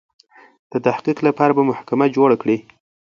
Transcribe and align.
د 0.71 0.73
تحقیق 0.85 1.17
لپاره 1.27 1.51
به 1.57 1.63
محکمه 1.69 2.05
جوړه 2.15 2.35
کړي. 2.41 2.57